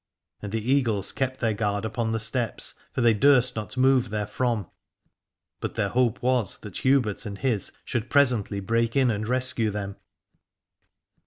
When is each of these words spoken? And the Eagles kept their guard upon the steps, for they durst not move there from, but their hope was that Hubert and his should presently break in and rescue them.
And 0.41 0.51
the 0.51 0.71
Eagles 0.71 1.11
kept 1.11 1.41
their 1.41 1.53
guard 1.53 1.85
upon 1.85 2.11
the 2.11 2.19
steps, 2.19 2.73
for 2.91 3.01
they 3.01 3.13
durst 3.13 3.55
not 3.55 3.77
move 3.77 4.09
there 4.09 4.25
from, 4.25 4.67
but 5.59 5.75
their 5.75 5.89
hope 5.89 6.23
was 6.23 6.57
that 6.61 6.77
Hubert 6.77 7.23
and 7.27 7.37
his 7.37 7.71
should 7.85 8.09
presently 8.09 8.61
break 8.61 8.95
in 8.95 9.11
and 9.11 9.27
rescue 9.27 9.69
them. 9.69 9.97